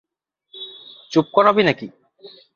[1.11, 1.87] চুপ করাবি নাকি?